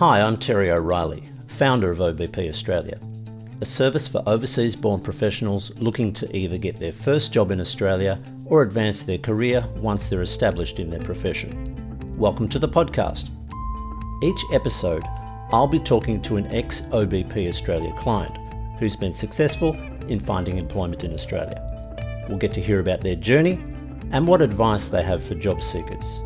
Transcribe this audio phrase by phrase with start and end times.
[0.00, 2.98] Hi, I'm Terry O'Reilly, founder of OBP Australia,
[3.60, 8.18] a service for overseas born professionals looking to either get their first job in Australia
[8.46, 11.74] or advance their career once they're established in their profession.
[12.16, 13.28] Welcome to the podcast.
[14.22, 15.04] Each episode,
[15.52, 18.34] I'll be talking to an ex OBP Australia client
[18.78, 19.74] who's been successful
[20.08, 22.24] in finding employment in Australia.
[22.26, 23.62] We'll get to hear about their journey
[24.12, 26.22] and what advice they have for job seekers.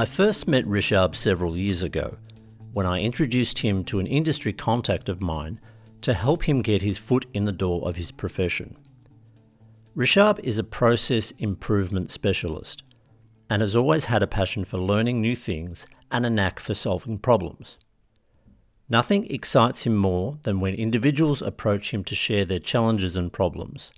[0.00, 2.16] I first met Rishab several years ago
[2.72, 5.60] when I introduced him to an industry contact of mine
[6.00, 8.76] to help him get his foot in the door of his profession.
[9.94, 12.82] Rishab is a process improvement specialist
[13.50, 17.18] and has always had a passion for learning new things and a knack for solving
[17.18, 17.76] problems.
[18.88, 23.92] Nothing excites him more than when individuals approach him to share their challenges and problems,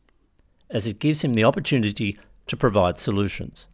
[0.68, 2.18] as it gives him the opportunity
[2.48, 3.68] to provide solutions.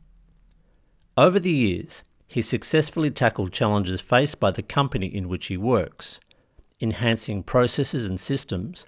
[1.16, 6.21] Over the years, he successfully tackled challenges faced by the company in which he works,
[6.81, 8.87] enhancing processes and systems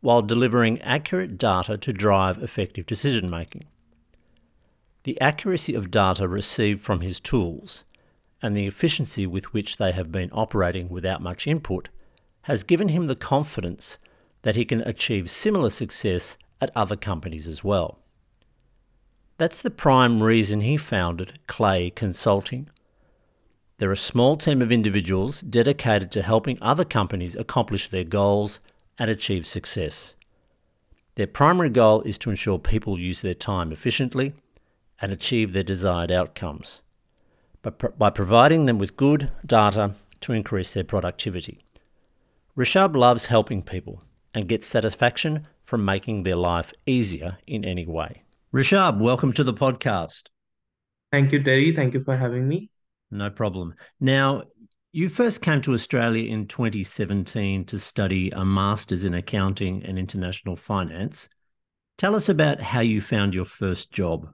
[0.00, 3.64] while delivering accurate data to drive effective decision making.
[5.04, 7.84] The accuracy of data received from his tools
[8.42, 11.88] and the efficiency with which they have been operating without much input
[12.42, 13.98] has given him the confidence
[14.42, 17.98] that he can achieve similar success at other companies as well.
[19.36, 22.68] That's the prime reason he founded Clay Consulting,
[23.80, 28.60] they're a small team of individuals dedicated to helping other companies accomplish their goals
[28.98, 30.14] and achieve success.
[31.14, 34.34] Their primary goal is to ensure people use their time efficiently
[35.00, 36.82] and achieve their desired outcomes,
[37.62, 41.64] but by providing them with good data to increase their productivity.
[42.54, 44.02] Rishab loves helping people
[44.34, 48.24] and gets satisfaction from making their life easier in any way.
[48.52, 50.24] Rishab, welcome to the podcast.
[51.10, 51.74] Thank you, Terry.
[51.74, 52.68] Thank you for having me.
[53.10, 53.74] No problem.
[53.98, 54.44] Now,
[54.92, 60.56] you first came to Australia in 2017 to study a master's in accounting and international
[60.56, 61.28] finance.
[61.98, 64.32] Tell us about how you found your first job.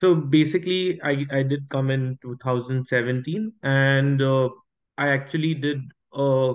[0.00, 4.48] So basically, I, I did come in 2017 and uh,
[4.98, 5.80] I actually did
[6.12, 6.54] a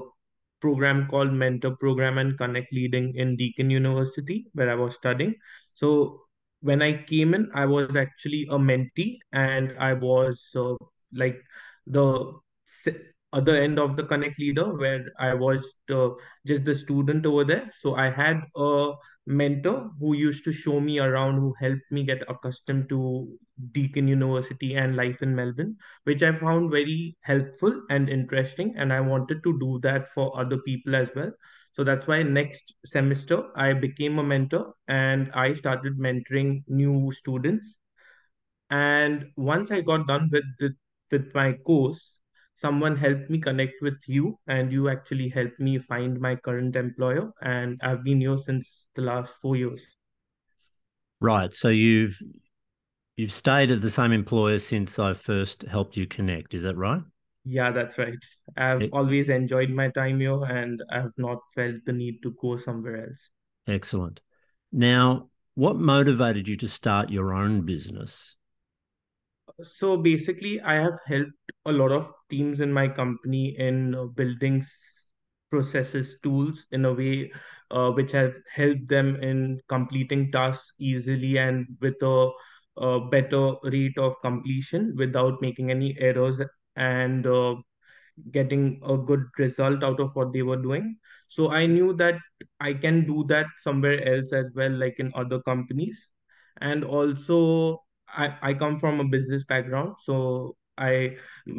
[0.62, 5.36] program called Mentor Program and Connect Leading in Deakin University, where I was studying.
[5.74, 6.24] So
[6.62, 10.76] when I came in, I was actually a mentee and I was uh,
[11.14, 11.42] like
[11.88, 12.34] the
[13.32, 15.64] other end of the connect leader where I was
[16.46, 17.72] just the student over there.
[17.80, 18.94] So I had a
[19.28, 23.28] mentor who used to show me around, who helped me get accustomed to
[23.74, 28.74] Deakin University and life in Melbourne, which I found very helpful and interesting.
[28.78, 31.32] And I wanted to do that for other people as well.
[31.80, 37.66] So that's why next semester I became a mentor and I started mentoring new students.
[38.70, 40.76] And once I got done with the,
[41.10, 42.12] with my course,
[42.58, 47.32] someone helped me connect with you and you actually helped me find my current employer
[47.42, 49.80] and I've been here since the last 4 years.
[51.22, 51.54] Right.
[51.54, 52.20] So you've
[53.16, 57.04] you've stayed at the same employer since I first helped you connect, is that right?
[57.50, 58.14] Yeah, that's right.
[58.58, 62.60] I've it, always enjoyed my time here and I've not felt the need to go
[62.60, 63.18] somewhere else.
[63.68, 64.22] Excellent.
[64.72, 68.36] Now, what motivated you to start your own business?
[69.64, 71.32] So basically, I have helped
[71.66, 74.64] a lot of teams in my company in uh, building
[75.50, 77.32] processes, tools in a way
[77.72, 82.30] uh, which has helped them in completing tasks easily and with a,
[82.78, 86.40] a better rate of completion without making any errors
[86.76, 87.56] and uh,
[88.32, 90.98] getting a good result out of what they were doing.
[91.30, 92.16] So I knew that
[92.60, 95.98] I can do that somewhere else as well, like in other companies.
[96.62, 99.96] And also, I, I come from a business background.
[100.06, 101.18] So I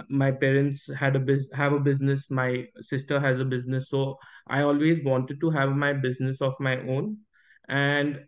[0.08, 2.26] my parents had a biz have a business.
[2.30, 3.88] My sister has a business.
[3.90, 7.18] So I always wanted to have my business of my own.
[7.68, 8.20] And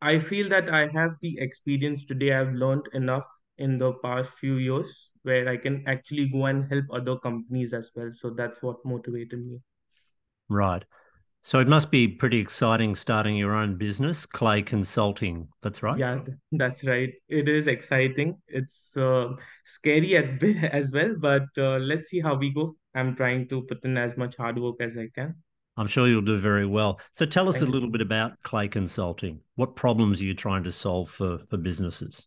[0.00, 2.32] I feel that I have the experience today.
[2.32, 3.26] I've learned enough
[3.58, 7.90] in the past few years where I can actually go and help other companies as
[7.94, 8.12] well.
[8.20, 9.60] So that's what motivated me.
[10.48, 10.84] Right.
[11.42, 15.46] So it must be pretty exciting starting your own business, Clay Consulting.
[15.62, 15.98] That's right.
[15.98, 16.18] Yeah,
[16.50, 17.12] that's right.
[17.28, 18.36] It is exciting.
[18.48, 19.28] It's uh,
[19.64, 22.74] scary at bit as well, but uh, let's see how we go.
[22.96, 25.36] I'm trying to put in as much hard work as I can.
[25.76, 26.98] I'm sure you'll do very well.
[27.14, 27.92] So tell us Thank a little you.
[27.92, 29.40] bit about Clay Consulting.
[29.56, 32.26] What problems are you trying to solve for, for businesses?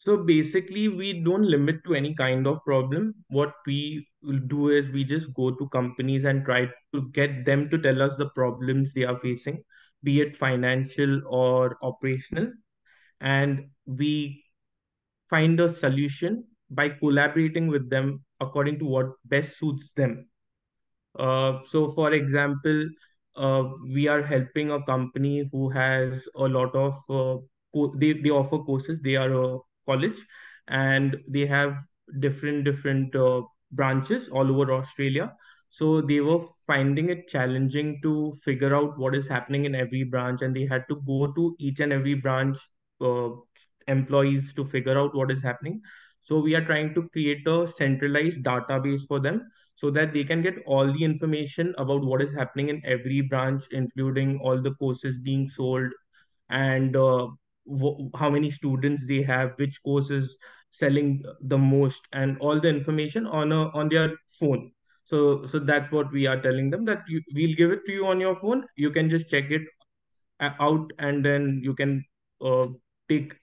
[0.00, 3.14] So basically, we don't limit to any kind of problem.
[3.28, 4.08] What we
[4.48, 8.16] do is we just go to companies and try to get them to tell us
[8.18, 9.62] the problems they are facing.
[10.02, 12.52] be it financial or operational,
[13.20, 14.44] and we
[15.30, 20.28] find a solution by collaborating with them according to what best suits them.
[21.18, 22.88] Uh, so, for example,
[23.36, 27.36] uh, we are helping a company who has a lot of uh,
[27.96, 29.00] they they offer courses.
[29.02, 30.16] They are a college,
[30.68, 31.74] and they have
[32.20, 33.42] different different uh,
[33.72, 35.32] branches all over Australia.
[35.70, 40.42] So they were finding it challenging to figure out what is happening in every branch,
[40.42, 42.58] and they had to go to each and every branch
[43.00, 43.30] uh,
[43.88, 45.80] employees to figure out what is happening.
[46.22, 50.42] So we are trying to create a centralized database for them so that they can
[50.42, 55.16] get all the information about what is happening in every branch, including all the courses
[55.22, 55.90] being sold
[56.50, 57.28] and uh,
[58.14, 60.36] how many students they have, which course is
[60.70, 64.72] selling the most, and all the information on a on their phone.
[65.06, 68.06] So so that's what we are telling them that you, we'll give it to you
[68.06, 68.64] on your phone.
[68.76, 69.62] You can just check it
[70.40, 72.04] out, and then you can
[72.44, 72.66] uh,
[73.08, 73.34] take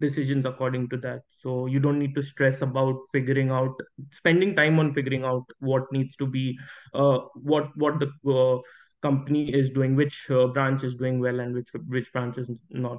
[0.00, 1.20] decisions according to that.
[1.42, 3.74] So you don't need to stress about figuring out,
[4.12, 6.58] spending time on figuring out what needs to be,
[6.94, 8.60] uh, what what the uh,
[9.02, 12.98] company is doing, which uh, branch is doing well and which which branch is not.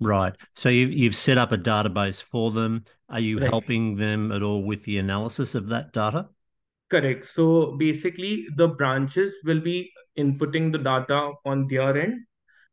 [0.00, 0.34] Right.
[0.54, 2.84] So you, you've set up a database for them.
[3.10, 3.50] Are you Right.
[3.50, 6.28] helping them at all with the analysis of that data?
[6.90, 7.26] Correct.
[7.26, 12.24] So basically, the branches will be inputting the data on their end,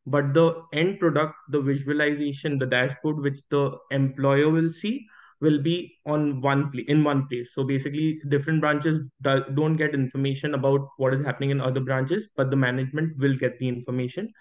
[0.06, 5.08] but the end product, the visualization, the dashboard which the employer will see
[5.42, 7.50] will be on one place in one place.
[7.54, 12.28] So basically, different branches do, don't get information about what is happening in other branches,
[12.38, 14.31] but the management will get the information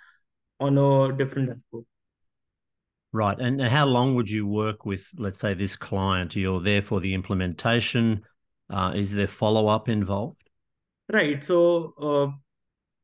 [0.61, 1.85] on a different dashboard.
[3.12, 3.38] Right.
[3.38, 6.35] And how long would you work with, let's say, this client?
[6.35, 8.23] You're there for the implementation.
[8.70, 10.43] Uh, is there follow-up involved?
[11.12, 11.44] Right.
[11.44, 12.32] So uh,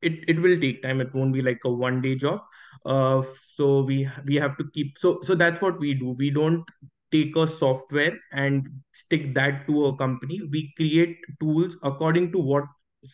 [0.01, 1.03] it it will take time.
[1.03, 2.41] It won't be like a one day job.
[2.87, 3.23] Uh,
[3.55, 6.15] so we we have to keep so so that's what we do.
[6.19, 6.65] We don't
[7.13, 10.41] take a software and stick that to a company.
[10.51, 12.65] We create tools according to what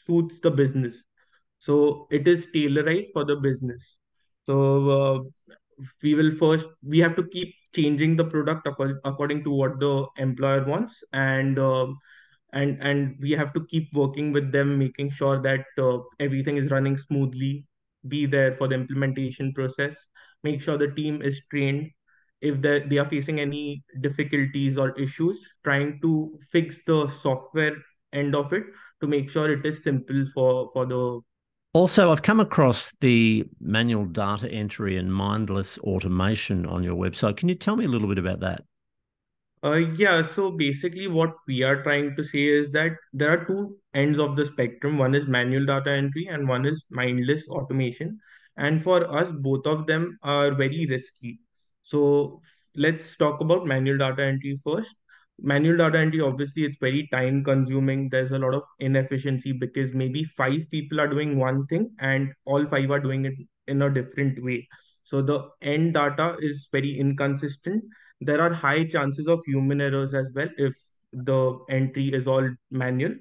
[0.06, 0.94] suits the business.
[1.58, 3.80] So it is tailorized for the business.
[4.46, 5.18] So uh,
[6.02, 10.64] we will first we have to keep changing the product according, to what the employer
[10.64, 11.86] wants and uh,
[12.52, 16.70] and and we have to keep working with them making sure that uh, everything is
[16.70, 17.66] running smoothly
[18.08, 19.96] be there for the implementation process
[20.44, 21.90] make sure the team is trained.
[22.40, 27.76] If they, they are facing any difficulties or issues trying to fix the software
[28.12, 28.64] end of it
[29.00, 31.20] to make sure it is simple for for the
[31.74, 37.36] Also, I've come across the manual data entry and mindless automation on your website.
[37.36, 38.62] Can you tell me a little bit about that?
[39.64, 43.76] Uh, yeah, so basically, what we are trying to say is that there are two
[43.92, 44.98] ends of the spectrum.
[44.98, 48.20] One is manual data entry, and one is mindless automation.
[48.56, 51.40] And for us, both of them are very risky.
[51.82, 52.40] So
[52.76, 54.94] let's talk about manual data entry first.
[55.40, 58.08] Manual data entry, obviously, it's very time consuming.
[58.10, 62.66] There's a lot of inefficiency because maybe five people are doing one thing and all
[62.66, 63.34] five are doing it
[63.66, 64.66] in a different way.
[65.04, 67.84] So the end data is very inconsistent
[68.20, 70.72] there are high chances of human errors as well if
[71.12, 73.12] the entry is all manual.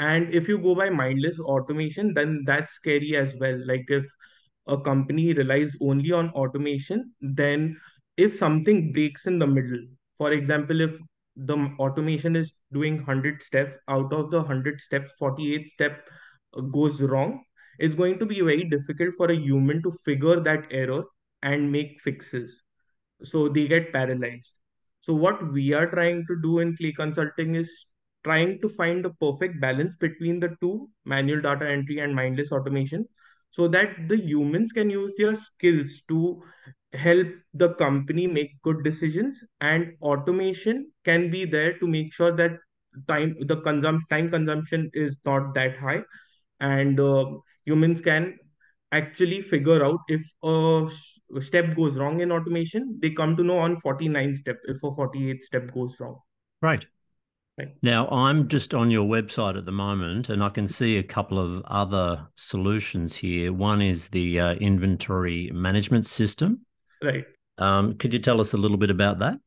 [0.00, 3.60] And if you go by mindless automation, then that's scary as well.
[3.66, 4.04] Like if
[4.66, 7.76] a company relies only on automation, then
[8.16, 9.80] if something breaks in the middle,
[10.18, 10.92] for example, if
[11.46, 16.08] the automation is doing 100 steps, out of the 100 steps, 48 step
[16.56, 17.42] uh, goes wrong,
[17.78, 21.04] it's going to be very difficult for a human to figure that error
[21.42, 22.50] and make fixes.
[23.22, 24.50] So they get paralyzed.
[25.00, 27.70] So what we are trying to do in Clay Consulting is
[28.24, 33.06] trying to find the perfect balance between the two, manual data entry and mindless automation,
[33.50, 36.42] so that the humans can use their skills to
[36.94, 42.52] help the company make good decisions and automation can be there to make sure that
[43.06, 46.02] time the consum time consumption is not that high
[46.60, 47.26] and uh,
[47.64, 48.36] humans can
[48.92, 50.88] actually figure out if a
[51.42, 55.42] step goes wrong in automation they come to know on 49th step if a 48th
[55.42, 56.18] step goes wrong
[56.62, 56.86] Great.
[57.58, 61.02] right Now, I'm just on your website at the moment, and I can see a
[61.02, 63.52] couple of other solutions here.
[63.52, 66.64] One is the uh, inventory management system.
[67.02, 67.26] Right
[67.58, 69.38] Um, could you tell us a little bit about that?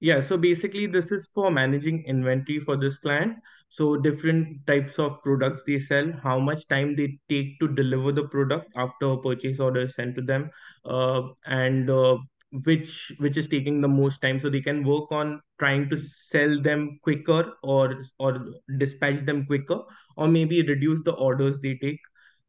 [0.00, 3.36] Yeah, so basically this is for managing inventory for this client.
[3.68, 8.24] So different types of products they sell, how much time they take to deliver the
[8.28, 10.50] product after a purchase order is sent to them,
[10.84, 12.16] uh, and uh,
[12.64, 14.40] which which is taking the most time.
[14.40, 18.44] So they can work on trying to sell them quicker or or
[18.78, 19.80] dispatch them quicker,
[20.16, 22.00] or maybe reduce the orders they take.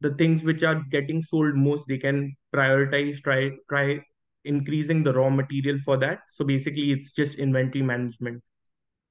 [0.02, 3.98] The things which are getting sold most they can prioritize try try
[4.44, 8.42] increasing the raw material for that so basically it's just inventory management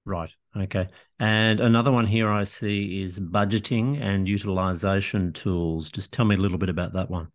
[0.04, 0.32] Right.
[0.58, 0.88] Okay.
[1.20, 5.92] And another one here I see is budgeting and utilization tools.
[5.92, 7.32] Just tell me a little bit about that one.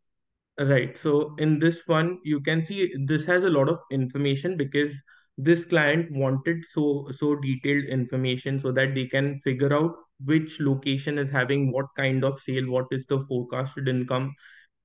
[0.58, 0.96] Right.
[0.98, 4.90] So in this one, you can see this has a lot of information because
[5.38, 11.18] this client wanted so so detailed information so that they can figure out which location
[11.18, 14.34] is having what kind of sale, what is the forecasted income,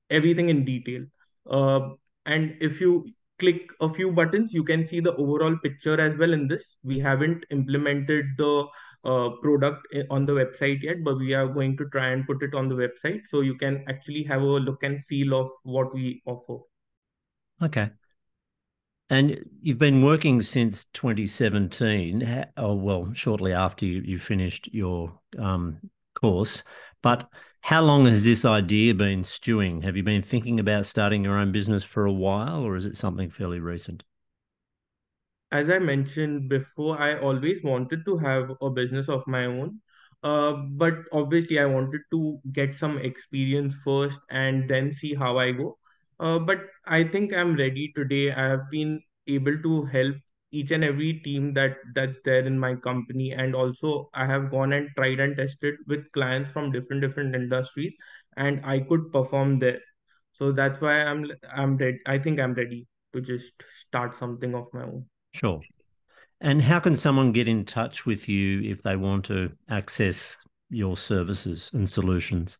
[0.09, 1.03] everything in detail.
[1.49, 1.89] Uh,
[2.25, 3.05] and if you
[3.39, 6.63] click a few buttons, you can see the overall picture as well in this.
[6.83, 8.65] We haven't implemented the
[9.03, 12.53] uh, product on the website yet, but we are going to try and put it
[12.53, 16.21] on the website so you can actually have a look and feel of what we
[16.25, 16.59] offer.
[17.63, 17.89] Okay.
[19.11, 25.79] And you've been working since 2017, oh, well, shortly after you, you finished your um,
[26.15, 26.63] course.
[27.01, 29.81] But how long has this idea been stewing?
[29.81, 32.95] Have you been thinking about starting your own business for a while, or is it
[32.95, 34.01] something fairly recent?
[35.51, 39.81] As I mentioned before, I always wanted to have a business of my own.
[40.23, 45.51] Uh, but obviously, I wanted to get some experience first and then see how I
[45.51, 45.77] go.
[46.21, 48.31] Uh, but I think I'm ready today.
[48.31, 50.15] I have been able to help
[50.51, 53.31] each and every team that that's there in my company.
[53.31, 57.93] And also i have gone and tried and tested with clients from different different industries
[58.37, 59.79] and i could perform there.
[60.33, 61.25] So that's why i'm
[61.55, 61.99] i'm ready.
[62.05, 63.53] I think i'm ready to just
[63.87, 65.05] start something of my own.
[65.33, 65.61] Sure.
[66.41, 70.35] And how can someone get in touch with you if they want to access
[70.69, 72.57] your services and solutions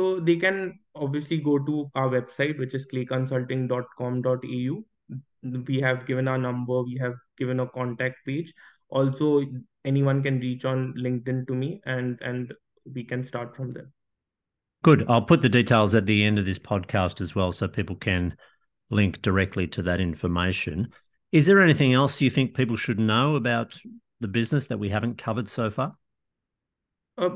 [0.00, 4.84] so they can obviously go to our website which is clayconsulting.com.au
[5.66, 8.52] we have given our number we have given a contact page.
[8.88, 9.42] Also
[9.84, 12.54] anyone can reach on linkedin to me and and
[12.94, 13.90] we can start from there.
[14.82, 15.04] Good.
[15.08, 18.34] I'll put the details at the end of this podcast as well so people can
[18.90, 20.88] link directly to that information.
[21.32, 23.78] Is there anything else you think people should know about
[24.20, 25.96] the business that we haven't covered so far?
[27.18, 27.28] Uh,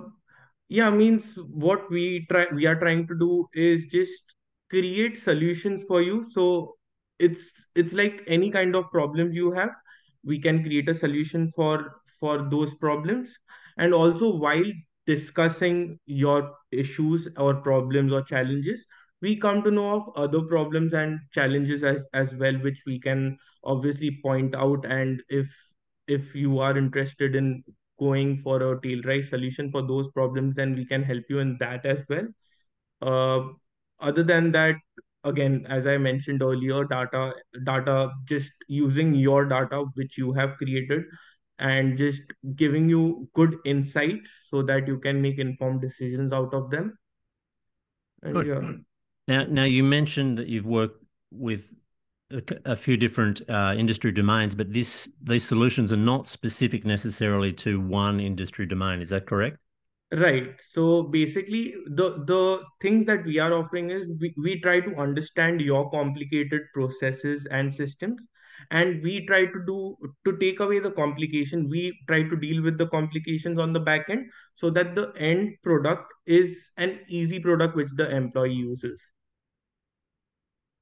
[0.69, 1.25] yeah means
[1.65, 4.23] what we try we are trying to do is just
[4.71, 6.25] create solutions for you.
[6.33, 6.77] So
[7.19, 9.71] it's it's like any kind of problems you have
[10.25, 13.29] we can create a solution for for those problems.
[13.79, 14.73] And also while
[15.07, 18.85] discussing your issues or problems or challenges
[19.21, 23.39] we come to know of other problems and challenges as, as well which we can
[23.65, 24.85] obviously point out.
[24.87, 25.47] And if
[26.09, 27.63] if you are interested in
[27.99, 31.85] going for a tail solution for those problems then we can help you in that
[31.87, 32.27] as well
[33.03, 33.49] uh,
[34.01, 34.77] other than that
[35.25, 37.33] again as i mentioned earlier data
[37.65, 41.05] data just using your data which you have created
[41.59, 42.23] and just
[42.57, 46.99] giving you good insights so that you can make informed decisions out of them
[48.23, 48.47] and good.
[48.47, 48.73] Yeah.
[49.29, 51.73] now now you mentioned that you've worked with
[52.35, 57.53] a, a few different uh, industry domains but this these solutions are not specific necessarily
[57.53, 59.59] to one industry domain is that correct
[60.13, 60.55] Right.
[60.71, 65.61] So basically, the the thing that we are offering is we, we try to understand
[65.61, 68.21] your complicated processes and systems,
[68.71, 71.69] and we try to do to take away the complication.
[71.69, 75.57] We try to deal with the complications on the back end so that the end
[75.65, 79.01] product is an easy product which the employee uses.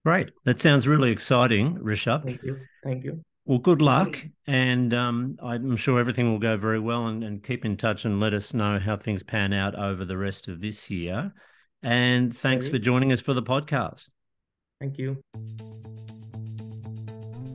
[0.04, 0.30] Great.
[0.44, 2.24] That sounds really exciting, Rishabh.
[2.24, 2.58] Thank you.
[2.82, 3.22] Thank you.
[3.44, 4.18] Well, good luck.
[4.46, 8.20] And um, I'm sure everything will go very well and, and keep in touch and
[8.20, 11.32] let us know how things pan out over the rest of this year.
[11.82, 14.08] And thanks for joining us for the podcast.
[14.80, 15.18] Thank you.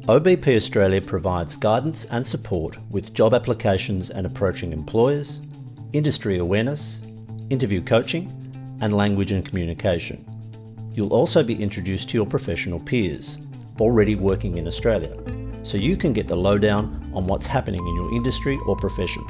[0.08, 5.40] OBP Australia provides guidance and support with job applications and approaching employers,
[5.94, 7.02] industry awareness,
[7.50, 8.30] interview coaching,
[8.82, 10.26] and language and communication.
[10.98, 13.38] You'll also be introduced to your professional peers
[13.80, 15.16] already working in Australia
[15.64, 19.24] so you can get the lowdown on what's happening in your industry or profession.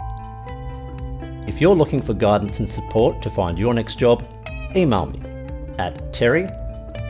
[1.46, 4.26] If you're looking for guidance and support to find your next job,
[4.78, 5.20] email me
[5.78, 6.46] at terry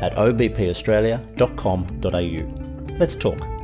[0.01, 2.97] at obpaustralia.com.au.
[2.97, 3.56] Let's talk.